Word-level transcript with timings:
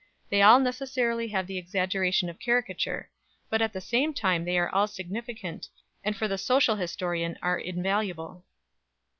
They 0.31 0.41
all 0.41 0.59
necessarily 0.59 1.27
have 1.27 1.45
the 1.45 1.59
exaggeration 1.59 2.27
of 2.27 2.39
caricature; 2.39 3.11
but 3.51 3.61
at 3.61 3.71
the 3.71 3.79
same 3.81 4.15
time 4.15 4.45
they 4.45 4.57
are 4.57 4.67
all 4.67 4.87
significant, 4.87 5.67
and 6.03 6.17
for 6.17 6.27
the 6.27 6.39
social 6.39 6.75
historian 6.77 7.37
are 7.43 7.59
invaluable. 7.59 8.43